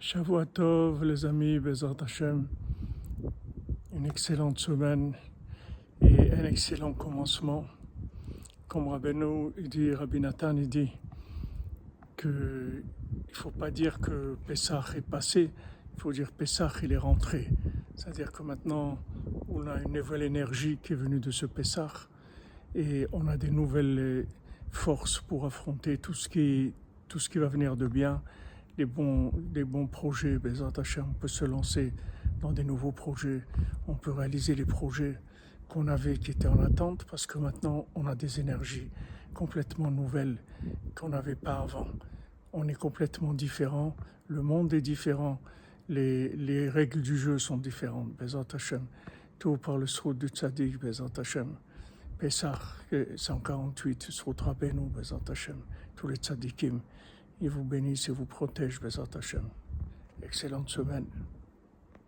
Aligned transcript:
Shavua 0.00 0.46
Tov, 0.46 1.02
les 1.02 1.24
amis, 1.24 1.58
Bezat 1.58 1.96
Hashem. 2.00 2.46
Une 3.92 4.06
excellente 4.06 4.60
semaine 4.60 5.12
et 6.00 6.30
un 6.30 6.44
excellent 6.44 6.92
commencement. 6.92 7.66
Comme 8.68 8.86
Rabbeinu 8.86 9.50
dit, 9.58 9.92
Rabbi 9.92 10.20
Nathan 10.20 10.56
il 10.56 10.68
dit 10.68 10.92
que 12.16 12.84
il 13.28 13.34
faut 13.34 13.50
pas 13.50 13.72
dire 13.72 13.98
que 13.98 14.36
Pessah 14.46 14.84
est 14.94 15.00
passé, 15.00 15.50
il 15.96 16.00
faut 16.00 16.12
dire 16.12 16.30
Pessah 16.30 16.72
il 16.84 16.92
est 16.92 16.96
rentré. 16.96 17.48
C'est-à-dire 17.96 18.30
que 18.30 18.44
maintenant 18.44 19.00
on 19.48 19.66
a 19.66 19.82
une 19.82 19.94
nouvelle 19.94 20.22
énergie 20.22 20.78
qui 20.80 20.92
est 20.92 20.96
venue 20.96 21.18
de 21.18 21.32
ce 21.32 21.44
Pessah 21.44 21.92
et 22.76 23.08
on 23.10 23.26
a 23.26 23.36
des 23.36 23.50
nouvelles 23.50 24.28
forces 24.70 25.18
pour 25.18 25.44
affronter 25.44 25.98
tout 25.98 26.14
ce 26.14 26.28
qui, 26.28 26.72
tout 27.08 27.18
ce 27.18 27.28
qui 27.28 27.38
va 27.38 27.48
venir 27.48 27.76
de 27.76 27.88
bien 27.88 28.22
des 28.78 28.86
bons, 28.86 29.32
des 29.34 29.64
bons 29.64 29.88
projets. 29.88 30.38
on 30.38 31.12
peut 31.14 31.28
se 31.28 31.44
lancer 31.44 31.92
dans 32.40 32.52
des 32.52 32.62
nouveaux 32.62 32.92
projets. 32.92 33.42
On 33.88 33.94
peut 33.94 34.12
réaliser 34.12 34.54
les 34.54 34.64
projets 34.64 35.18
qu'on 35.68 35.88
avait 35.88 36.16
qui 36.16 36.30
étaient 36.30 36.46
en 36.46 36.62
attente 36.62 37.04
parce 37.10 37.26
que 37.26 37.38
maintenant 37.38 37.86
on 37.96 38.06
a 38.06 38.14
des 38.14 38.38
énergies 38.38 38.88
complètement 39.34 39.90
nouvelles 39.90 40.38
qu'on 40.94 41.08
n'avait 41.08 41.34
pas 41.34 41.58
avant. 41.58 41.88
On 42.52 42.68
est 42.68 42.74
complètement 42.74 43.34
différent, 43.34 43.96
le 44.28 44.42
monde 44.42 44.72
est 44.72 44.80
différent, 44.80 45.40
les, 45.88 46.28
les 46.36 46.68
règles 46.68 47.02
du 47.02 47.18
jeu 47.18 47.38
sont 47.40 47.56
différentes. 47.56 48.12
Tout 49.40 49.56
par 49.56 49.76
le 49.76 49.86
srout 49.88 50.14
du 50.14 50.28
tzaddik, 50.28 50.78
Bezat 50.78 51.18
Hashem. 51.18 51.48
Pesach 52.18 52.60
148, 53.16 54.02
srout 54.10 54.40
Rabbeinu, 54.40 54.88
tous 55.96 56.08
les 56.08 56.16
tzaddikim. 56.16 56.80
Il 57.40 57.50
vous 57.50 57.64
bénisse 57.64 58.08
et 58.08 58.12
vous 58.12 58.26
protège, 58.26 58.80
Bezat 58.80 59.04
Hashem. 59.14 59.48
Excellente 60.22 60.68
semaine. 60.68 61.06